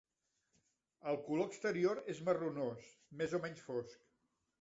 El 1.11 1.19
color 1.27 1.49
exterior 1.49 2.01
és 2.13 2.21
marronós, 2.29 2.87
més 3.21 3.37
o 3.39 3.41
menys 3.45 3.63
fosc. 3.67 4.09